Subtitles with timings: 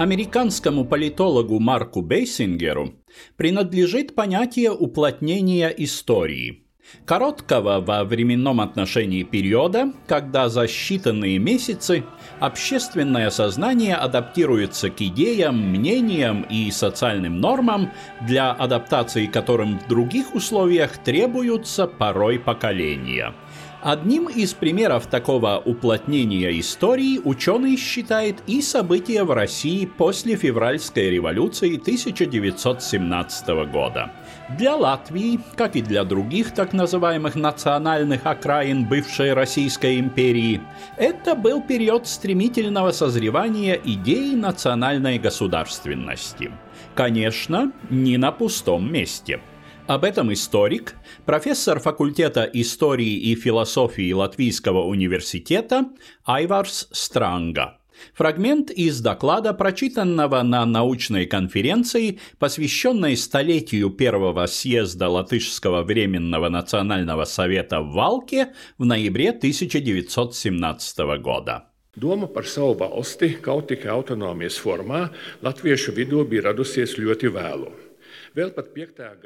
[0.00, 2.94] Американскому политологу Марку Бейсингеру
[3.36, 6.64] принадлежит понятие уплотнения истории–
[7.04, 12.02] Короткого во временном отношении периода, когда за считанные месяцы
[12.40, 17.90] общественное сознание адаптируется к идеям, мнениям и социальным нормам,
[18.26, 23.34] для адаптации которым в других условиях требуются порой поколения–
[23.82, 31.78] Одним из примеров такого уплотнения истории ученый считает и события в России после февральской революции
[31.78, 34.12] 1917 года.
[34.58, 40.60] Для Латвии, как и для других так называемых национальных окраин бывшей Российской империи,
[40.98, 46.50] это был период стремительного созревания идеи национальной государственности.
[46.94, 49.40] Конечно, не на пустом месте–
[49.90, 50.94] об этом историк,
[51.26, 55.86] профессор факультета истории и философии Латвийского университета
[56.24, 57.78] Айварс Странга.
[58.14, 67.80] Фрагмент из доклада, прочитанного на научной конференции, посвященной столетию первого съезда Латышского временного национального совета
[67.80, 71.64] в Валке в ноябре 1917 года.
[71.96, 75.08] Doma par savu valsti kaut tikai autonomijas formā
[75.42, 77.89] latviešu vidū bija radusies ļoti vēlu.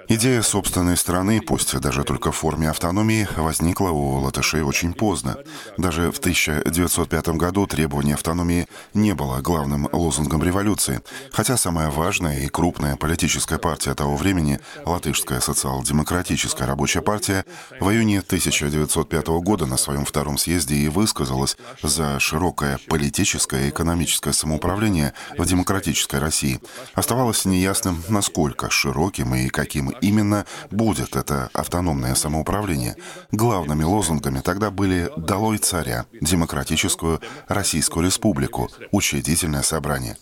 [0.09, 5.37] Идея собственной страны, пусть даже только в форме автономии, возникла у латышей очень поздно.
[5.77, 12.49] Даже в 1905 году требование автономии не было главным лозунгом революции, хотя самая важная и
[12.49, 17.45] крупная политическая партия того времени, Латышская социал-демократическая рабочая партия,
[17.81, 24.33] в июне 1905 года на своем втором съезде и высказалась за широкое политическое и экономическое
[24.33, 26.59] самоуправление в демократической России.
[26.95, 32.97] Оставалось неясным, насколько широкое широким и каким именно будет это автономное самоуправление.
[33.33, 40.17] Главными лозунгами тогда были «Долой царя», «Демократическую Российскую Республику», «Учредительное собрание».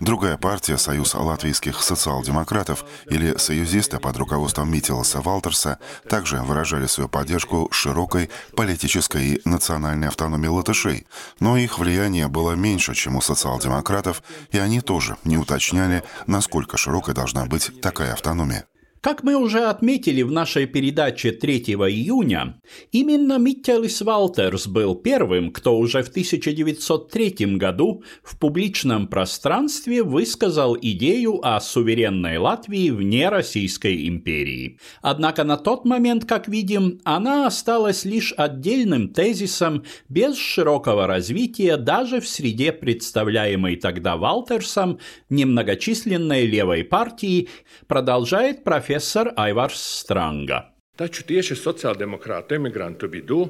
[0.00, 7.68] Другая партия, Союз латвийских социал-демократов или союзисты под руководством Митиласа Валтерса, также выражали свою поддержку
[7.72, 11.06] широкой политической и национальной автономии латышей,
[11.40, 17.12] но их влияние было меньше, чем у социал-демократов, и они тоже не уточняли, насколько широкой
[17.12, 18.66] должна быть такая автономия.
[19.04, 22.58] Как мы уже отметили в нашей передаче 3 июня,
[22.90, 31.46] именно Миттелис Валтерс был первым, кто уже в 1903 году в публичном пространстве высказал идею
[31.46, 34.78] о суверенной Латвии вне Российской империи.
[35.02, 42.22] Однако на тот момент, как видим, она осталась лишь отдельным тезисом без широкого развития даже
[42.22, 44.98] в среде представляемой тогда Валтерсом
[45.28, 47.50] немногочисленной левой партии,
[47.86, 50.60] продолжает профессор profesor Aivars Stranga.
[50.94, 53.40] Taču tieši sociāldemokrātu emigrantu vidū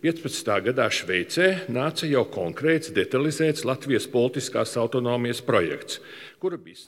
[0.00, 0.48] 15.
[0.64, 6.00] gadā Šveicē nāca jau konkrēts, detalizēts Latvijas politiskās autonomijas projekts,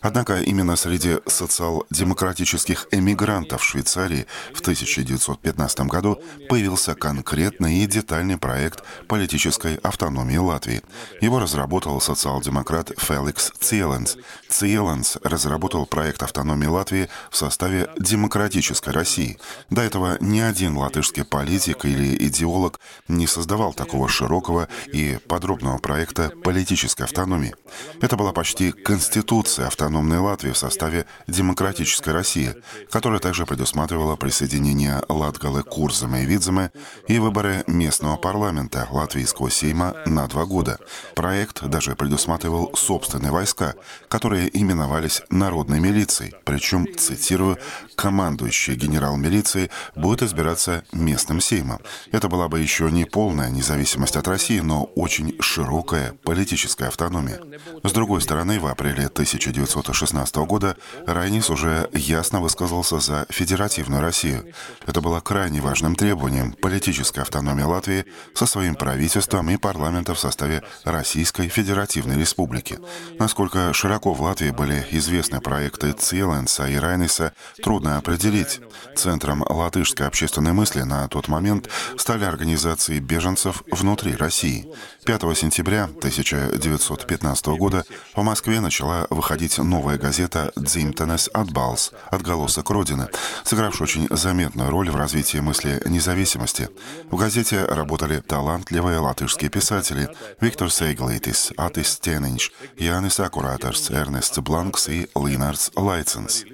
[0.01, 9.77] Однако именно среди социал-демократических эмигрантов Швейцарии в 1915 году появился конкретный и детальный проект политической
[9.77, 10.83] автономии Латвии.
[11.21, 14.19] Его разработал социал-демократ Феликс Циеленс.
[14.49, 19.39] Циеленс разработал проект автономии Латвии в составе демократической России.
[19.71, 22.79] До этого ни один латышский политик или идеолог
[23.09, 27.55] не создавал такого широкого и подробного проекта политической автономии.
[28.01, 32.55] Это была почти конституция Конституции автономной Латвии в составе демократической России,
[32.91, 36.73] которая также предусматривала присоединение Латгалы Курзамы и Видзамы
[37.07, 40.79] и выборы местного парламента Латвийского Сейма на два года.
[41.15, 43.75] Проект даже предусматривал собственные войска,
[44.09, 47.57] которые именовались народной милицией, причем, цитирую,
[47.95, 51.81] командующий генерал милиции будет избираться местным Сеймом.
[52.11, 57.41] Это была бы еще не полная независимость от России, но очень широкая политическая автономия.
[57.85, 64.53] С другой стороны, в апреле 1000 1916 года Райнис уже ясно высказался за федеративную Россию.
[64.87, 70.63] Это было крайне важным требованием политической автономии Латвии со своим правительством и парламентом в составе
[70.85, 72.79] Российской Федеративной Республики.
[73.19, 77.33] Насколько широко в Латвии были известны проекты Циеленса и Райниса,
[77.63, 78.61] трудно определить.
[78.97, 81.69] Центром латышской общественной мысли на тот момент
[81.99, 84.67] стали организации беженцев внутри России.
[85.05, 87.85] 5 сентября 1915 года
[88.15, 93.09] в Москве начала выходить новая газета «Дзимтенес Атбалс»— «Отголосок Родины»,
[93.45, 96.69] сыгравшая очень заметную роль в развитии мысли независимости.
[97.11, 100.09] В газете работали талантливые латышские писатели
[100.41, 106.45] Виктор Эглитис, Атис Кениньш, Янис Акуратерс, Эрнест Бланкс и Линардс Лайценс.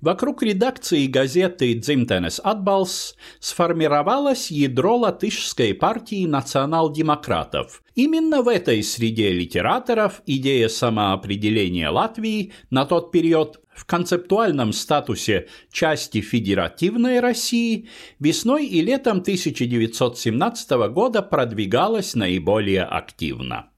[0.00, 7.82] Вокруг редакции газеты «Дзимтенес Атбалс» сформировалось ядро латышской партии национал-демократов.
[7.94, 16.22] Именно в этой среде литераторов идея самоопределения Латвии на тот период в концептуальном статусе части
[16.22, 17.88] федеративной России
[18.18, 23.69] весной и летом 1917 года продвигалась наиболее активно.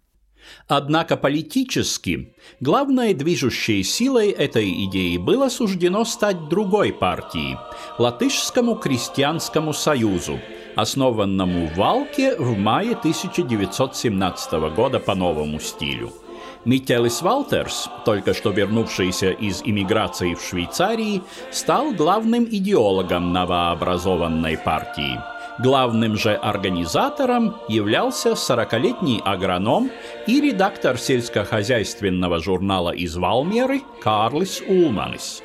[0.69, 7.57] Однако политически главной движущей силой этой идеи было суждено стать другой партией–
[7.99, 10.39] Латышскому крестьянскому союзу,
[10.77, 16.13] основанному в Валке в мае 1917 года по новому стилю.
[16.65, 25.21] Миттелис Валтерс, только что вернувшийся из иммиграции в Швейцарии, стал главным идеологом новообразованной партии–
[25.59, 29.91] Главным же организатором являлся 40-летний агроном
[30.27, 35.43] и редактор сельскохозяйственного журнала из Валмеры Карлис Улманис.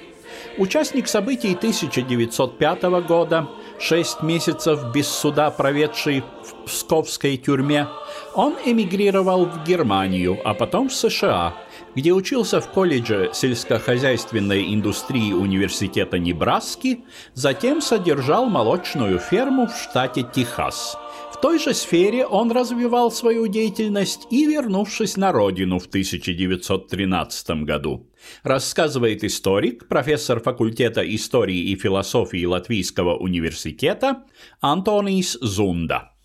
[0.57, 3.47] Участник событий 1905 года,
[3.79, 7.87] шесть месяцев без суда проведший в Псковской тюрьме,
[8.33, 11.53] он эмигрировал в Германию, а потом в США–
[11.97, 17.03] где учился в колледже сельскохозяйственной индустрии Университета Небраски,
[17.33, 20.95] затем содержал молочную ферму в штате Техас.
[21.37, 28.09] В той же сфере он развивал свою деятельность и, вернувшись на родину в 1913 году.
[28.41, 34.23] Рассказывает историк, профессор факультета истории и философии Латвийского университета
[34.61, 36.16] Антонис Зунда.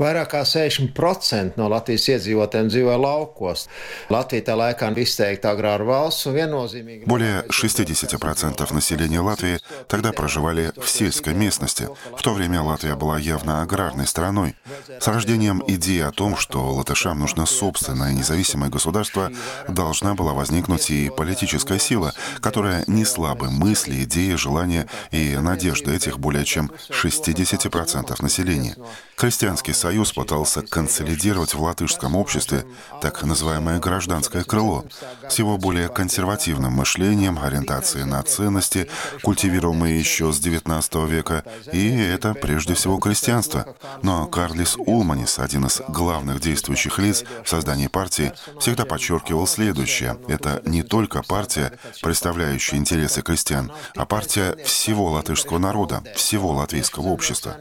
[0.00, 3.66] Vairāk kā 60% no Latvijas iedzīvotājiem dzīvo laukos.
[4.08, 7.04] Latvija tā laikā izteikti agrāra valsts un viennozīmīgi...
[7.04, 9.58] Более 60% населения Латвии
[9.88, 11.88] тогда проживали в сельской местности.
[12.16, 14.56] В то время Латвия была явно аграрной страной.
[14.98, 19.30] С рождением идеи о том, что латышам нужно собственное независимое государство,
[19.68, 26.18] должна была возникнуть и политическая сила, которая несла бы мысли, идеи, желания и надежды этих
[26.18, 28.76] более чем 60% населения.
[29.16, 32.64] Христианский союз пытался консолидировать в латышском обществе
[33.00, 34.84] так называемое гражданское крыло
[35.28, 38.88] с его более консервативным мышлением, ориентацией на ценности,
[39.22, 43.74] культивируемые еще с XIX века, и это прежде всего крестьянство.
[44.02, 50.18] Но Карлис Улманис, один из главных действующих лиц в создании партии, всегда подчеркивал следующее.
[50.28, 51.72] Это не только партия,
[52.02, 57.56] представляющая интересы крестьян, а партия всего латышского народа, всего латвийского общества.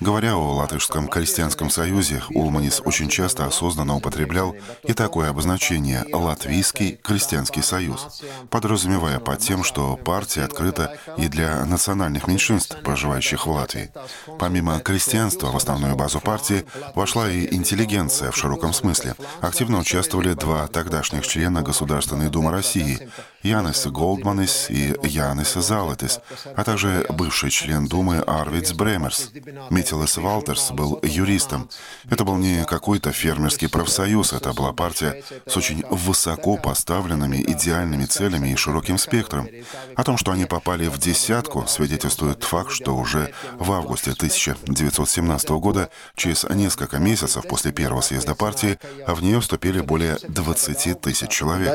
[0.00, 7.62] Говоря о Латышском крестьянском союзе, Улманис очень часто осознанно употреблял и такое обозначение «Латвийский крестьянский
[7.62, 13.90] союз», подразумевая под тем, что партия открыта и для национальных меньшинств, проживающих в Латвии.
[14.38, 16.64] Помимо крестьянства в основную базу партии
[16.94, 19.14] вошла и интеллигенция в широком смысле.
[19.40, 23.08] Активно участвовали два тогдашних члена Государственной Думы России–
[23.44, 26.20] Янис Голдманис и Янис Залетис,
[26.56, 29.30] а также бывший член Думы Арвидс Бремерс.
[29.68, 31.68] Митилес Валтерс был юристом.
[32.08, 38.48] Это был не какой-то фермерский профсоюз, это была партия с очень высоко поставленными идеальными целями
[38.48, 39.46] и широким спектром.
[39.94, 45.90] О том, что они попали в десятку, свидетельствует факт, что уже в августе 1917 года,
[46.16, 51.68] через несколько месяцев после первого съезда партии, в нее вступили более 20 тысяч человек.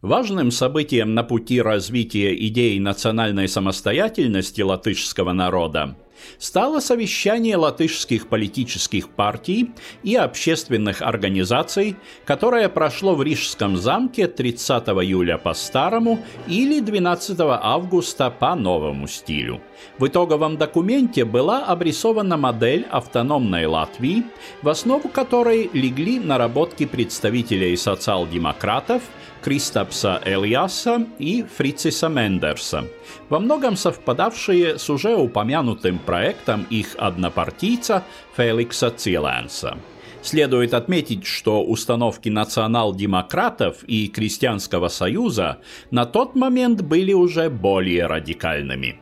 [0.00, 5.96] Важным событием на пути развития идеи национальной самостоятельности латышского народа
[6.38, 9.70] стало совещание латышских политических партий
[10.02, 18.30] и общественных организаций, которое прошло в Рижском замке 30 июля по старому или 12 августа
[18.30, 19.60] по новому стилю.
[19.98, 24.24] В итоговом документе была обрисована модель автономной Латвии,
[24.62, 29.02] в основу которой легли наработки представителей социал-демократов–
[29.42, 32.84] Кристапса Элиаса и Фрициса Мендерса,
[33.28, 38.04] во многом совпадавшие с уже упомянутым проектом их однопартийца
[38.36, 39.78] Феликса Циланса.
[40.22, 45.58] Следует отметить, что установки национал-демократов и Крестьянского союза
[45.90, 49.00] на тот момент были уже более радикальными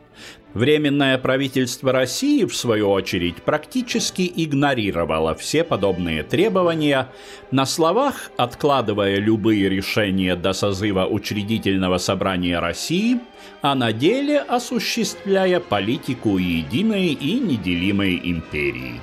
[0.53, 7.07] Временное правительство России, в свою очередь, практически игнорировало все подобные требования,
[7.51, 13.19] на словах откладывая любые решения до созыва учредительного собрания России,
[13.61, 18.99] а на деле осуществляя политику единой и неделимой империи.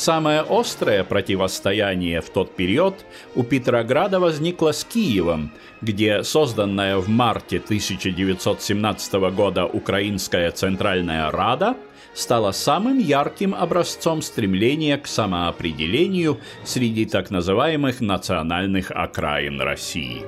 [0.00, 3.04] Самое острое противостояние в тот период
[3.34, 5.52] у Петрограда возникло с Киевом,
[5.82, 11.76] где созданная в марте 1917 года Украинская Центральная Рада
[12.14, 20.22] стала самым ярким образцом стремления к самоопределению среди так называемых национальных окраин России.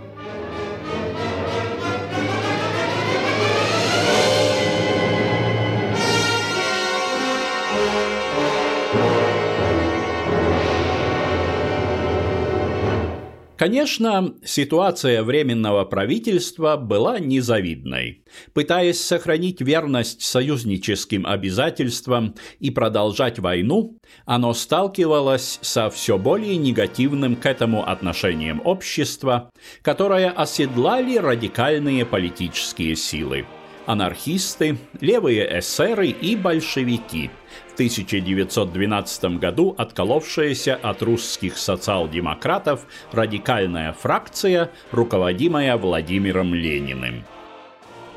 [13.63, 18.25] Конечно, ситуация Временного правительства была незавидной.
[18.55, 27.47] Пытаясь сохранить верность союзническим обязательствам и продолжать войну, оно сталкивалось со все более негативным к
[27.47, 29.53] этому отношением общества,
[29.83, 33.47] которое оседлали радикальные политические силы–
[33.87, 37.31] анархисты, левые эсеры и большевики–
[37.73, 47.25] в 1912 году отколовшаяся от русских социал-демократов радикальная фракция, руководимая Владимиром Лениным.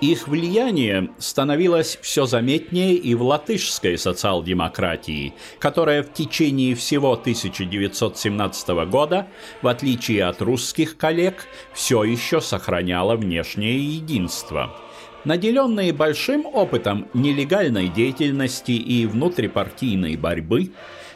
[0.02, 9.28] Их влияние становилось все заметнее и в латышской социал-демократии, которая в течение всего 1917 года,
[9.62, 14.76] в отличие от русских коллег, все еще сохраняла внешнее единство–
[15.26, 20.72] Наделенные большим опытом нелегальной деятельности и внутрипартийной борьбы,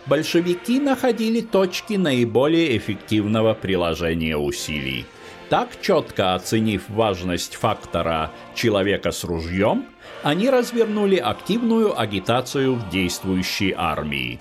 [0.08, 5.06] большевики находили точки наиболее эффективного приложения усилий.
[5.50, 9.86] Так, четко оценив важность фактора «человека с ружьем»,
[10.24, 14.40] они развернули активную агитацию в действующей армии.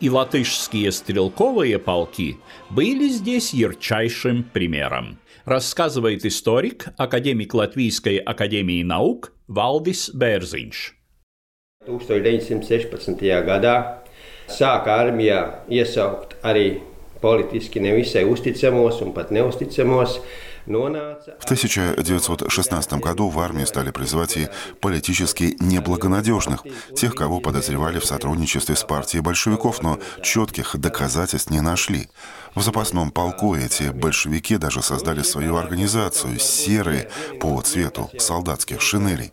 [0.00, 2.38] И латышские стрелковые полки
[2.70, 10.94] были здесь ярчайшим примером рассказывает историк, академик Латвийской академии наук Валдис Bērziņš.
[11.86, 13.24] 1916.
[13.48, 13.74] gadā
[14.46, 16.82] sāka armijā iesaukt arī
[17.20, 20.20] politiski nevisai uzticamos un pat neusticamos
[20.66, 24.48] в 1916 году в армии стали призывать и
[24.80, 26.64] политически неблагонадежных,
[26.96, 32.08] тех, кого подозревали в сотрудничестве с партией большевиков, но четких доказательств не нашли.
[32.54, 37.08] В запасном полку эти большевики даже создали свою организацию «Серые»
[37.40, 39.32] по цвету солдатских шинелей.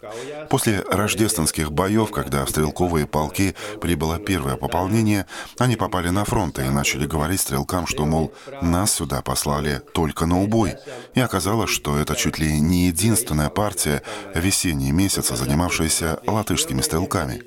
[0.50, 5.26] После рождественских боев, когда в стрелковые полки прибыло первое пополнение,
[5.58, 10.42] они попали на фронт и начали говорить стрелкам, что, мол, нас сюда послали только на
[10.42, 10.76] убой.
[11.18, 14.04] И оказалось, что это чуть ли не единственная партия
[14.36, 17.42] весенние месяца, занимавшаяся латышскими стрелками.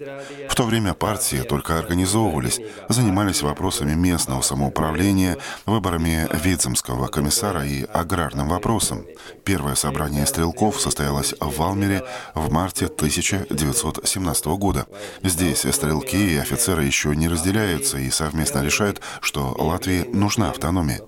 [0.49, 5.37] В то время партии только организовывались, занимались вопросами местного самоуправления,
[5.67, 9.07] выборами Вицемского комиссара и аграрным вопросом.
[9.45, 12.03] Первое собрание стрелков состоялось в Валмере
[12.35, 14.89] в марте 1917 года.
[15.23, 21.03] Здесь стрелки и офицеры еще не разделяются и совместно решают, что Латвии нужна автономия.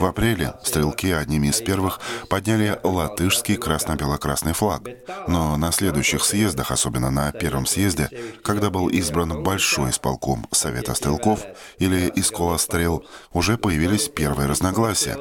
[0.00, 4.82] В апреле стрелки одними из первых подняли латышский красно-бело-красный флаг.
[5.26, 8.08] Но на следующих съездах, особенно на первом съезде,
[8.42, 11.44] когда был избран большой исполком Совета стрелков
[11.78, 15.18] или Искола стрел, уже появились первые разногласия.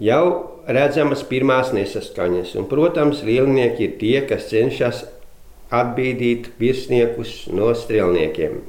[0.00, 5.02] Jau redzamas pirmās nesaskaņas, un, protams, lielnieki ir tie, kas cenšas
[5.68, 8.62] atbīdīt virsniekus no strelniekiem.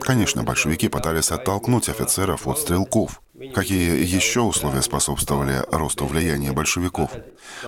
[0.00, 3.22] Конечно, большевики пытались оттолкнуть офицеров от стрелков.
[3.54, 7.10] Какие еще условия способствовали росту влияния большевиков?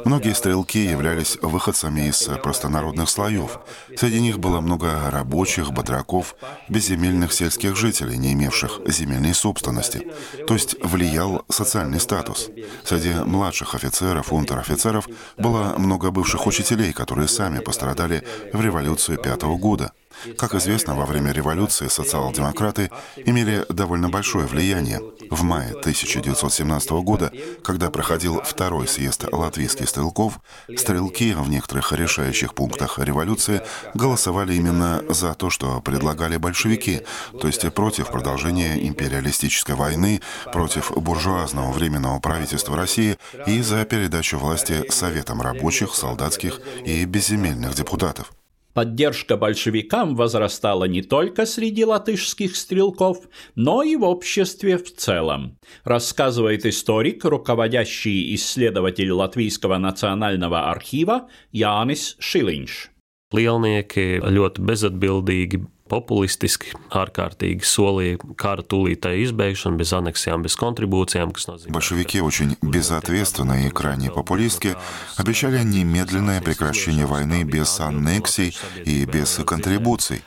[0.04, 3.58] Многие стрелки являлись выходцами из простонародных слоев.
[3.96, 6.36] Среди них было много рабочих, батраков,
[6.68, 10.08] безземельных сельских жителей, не имевших земельной собственности.
[10.46, 12.50] То есть влиял социальный статус.
[12.84, 19.92] Среди младших офицеров, унтер-офицеров было много бывших учителей, которые сами пострадали в революцию пятого года.
[20.36, 25.00] Как известно, во время революции социал-демократы имели довольно большое влияние.
[25.30, 30.40] В мае 1917 года, когда проходил второй съезд латвийских стрелков,
[30.76, 33.62] стрелки в некоторых решающих пунктах революции
[33.94, 37.02] голосовали именно за то, что предлагали большевики,
[37.40, 40.20] то есть против продолжения империалистической войны,
[40.52, 48.32] против буржуазного временного правительства России и за передачу власти Советам рабочих, солдатских и безземельных депутатов.
[48.74, 53.18] Поддержка большевикам возрастала не только среди латышских стрелков,
[53.54, 62.88] но и в обществе в целом, рассказывает историк, руководящий исследователь Латвийского национального архива Янис Шилинш.
[63.32, 65.62] Lielnieki ļoti bezatbildīgi
[65.92, 71.32] populistiski, ārkārtīgi solīja kara тулītai избегшен, без аннексиям, без контрибуциям.
[71.68, 74.74] Большевики очень безответственно и крайне популистски
[75.16, 80.22] обещали немедленное прекращение войны без аннексий и без контрибуций.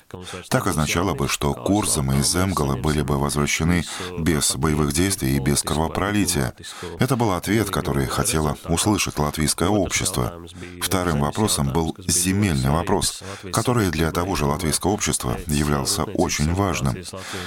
[0.49, 3.83] Так означало бы, что Курзам и Земгала были бы возвращены
[4.19, 6.53] без боевых действий и без кровопролития.
[6.99, 10.33] Это был ответ, который хотело услышать латвийское общество.
[10.81, 16.95] Вторым вопросом был земельный вопрос, который для того же латвийского общества являлся очень важным.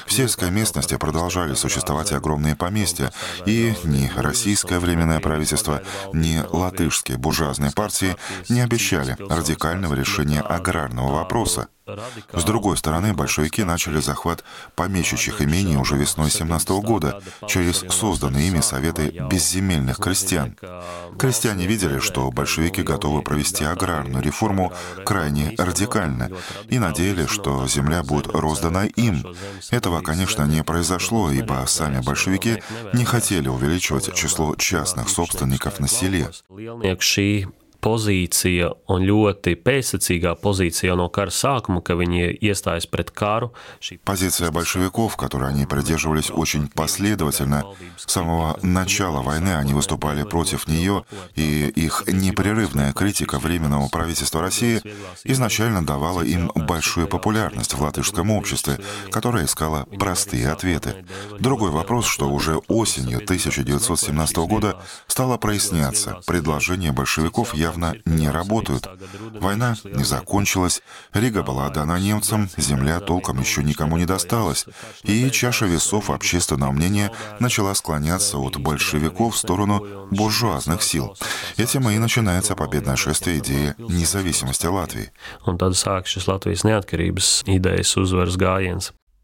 [0.06, 3.12] В сельской местности продолжали существовать огромные поместья,
[3.46, 8.16] и ни российское временное правительство, ни латышские буржуазные партии
[8.48, 11.68] не обещали радикального решения аграрного вопроса.
[12.32, 18.60] С другой стороны, большевики начали захват помещичьих имений уже весной 17 года через созданные ими
[18.60, 20.56] советы безземельных крестьян.
[21.18, 24.72] Крестьяне видели, что большевики готовы провести аграрную реформу
[25.04, 26.30] крайне радикально
[26.68, 29.24] и надеялись, что земля будет роздана им.
[29.70, 36.30] Этого, конечно, не произошло, ибо сами большевики не хотели увеличивать число частных собственников на селе
[37.80, 43.52] pozīcija un ļoti pēcsacīgā pozīcija no kara sākuma, ka viņi iestājas pret кару.
[44.04, 47.64] Позиция большевиков, которой они придерживались очень последовательно,
[47.96, 51.04] с самого начала войны они выступали против нее,
[51.36, 54.80] и их непрерывная критика Временного правительства России
[55.24, 58.78] изначально давала им большую популярность в латышском обществе,
[59.10, 61.04] которое искало простые ответы.
[61.38, 68.88] Другой вопрос, что уже осенью 1917 года стало проясняться, предложение большевиков я явно не работают.
[69.40, 70.82] Война не закончилась,
[71.12, 74.66] Рига была отдана немцам, земля толком еще никому не досталась,
[75.02, 81.16] и чаша весов общественного мнения начала склоняться от большевиков в сторону буржуазных сил.
[81.56, 85.12] Этим и начинается победное шествие идеи независимости Латвии.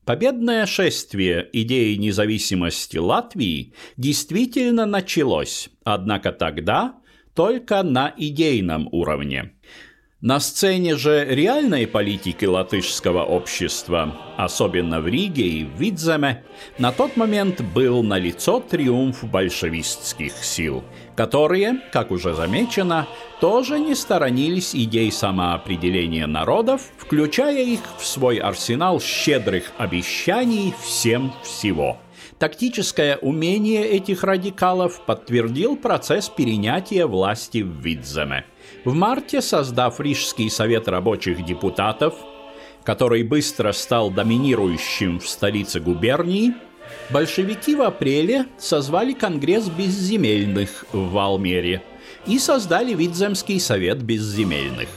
[0.05, 6.95] Победное шествие идеи независимости Латвии действительно началось, однако тогда
[7.35, 9.53] только на идейном уровне.
[10.21, 16.43] На сцене же реальной политики латышского общества, особенно в Риге и в Видземе,
[16.79, 20.83] на тот момент был налицо триумф большевистских сил,
[21.15, 23.07] которые, как уже замечено,
[23.39, 31.99] тоже не сторонились идей самоопределения народов, включая их в свой арсенал щедрых обещаний всем всего–
[32.39, 38.45] Тактическое умение этих радикалов подтвердил процесс перенятия власти в Видземе.
[38.85, 42.15] В марте, создав Рижский совет рабочих депутатов,
[42.83, 46.55] который быстро стал доминирующим в столице губернии,
[47.11, 51.83] большевики в апреле созвали Конгресс безземельных в Валмере
[52.27, 54.89] и создали Видземский совет безземельных.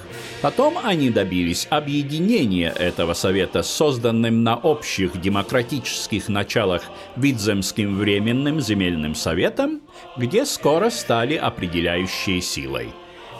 [0.41, 6.84] Потом они добились объединения этого совета с созданным на общих демократических началах
[7.15, 9.82] Видземским временным земельным советом,
[10.15, 12.89] где скоро стали определяющей силой.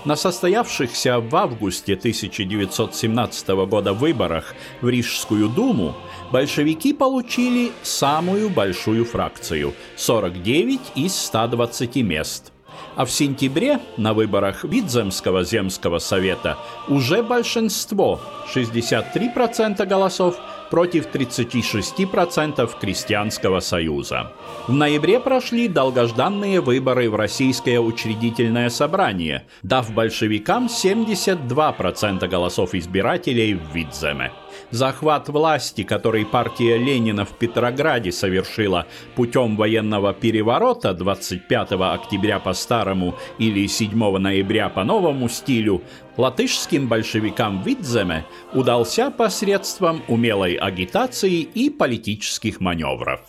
[0.06, 5.96] На состоявшихся в августе 1917 года выборах в Рижскую думу
[6.32, 12.52] большевики получили самую большую фракцию– 49 из 120 мест–
[12.96, 18.20] а в сентябре на выборах Видземского земского совета уже большинство,
[18.54, 20.38] 63% голосов,
[20.70, 24.32] против 36% Крестьянского союза.
[24.68, 33.74] В ноябре прошли долгожданные выборы в Российское учредительное собрание, дав большевикам 72% голосов избирателей в
[33.74, 34.32] Видземе.
[34.72, 43.16] Захват власти, который партия Ленина в Петрограде совершила путем военного переворота 25 октября по старому
[43.38, 45.82] или 7 ноября по новому стилю,
[46.18, 53.22] латышским большевикам Видземе удался посредством умелой агитации и политических маневров.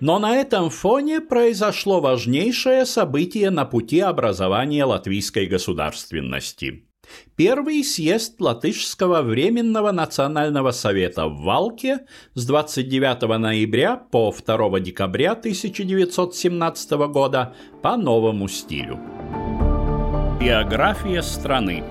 [0.00, 6.87] Но на этом фоне произошло важнейшее событие на пути образования латвийской государственности.
[7.36, 12.00] Первый съезд Латышского Временного Национального Совета в Валке
[12.34, 18.98] с 29 ноября по 2 декабря 1917 года по новому стилю.
[20.40, 21.82] Биография страны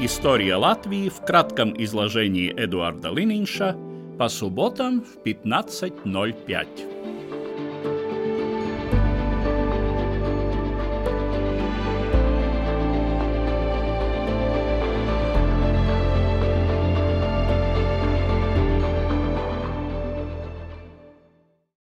[0.00, 3.76] История Латвии в кратком изложении Эдуарда Лининша
[4.18, 6.93] по субботам в 15.05.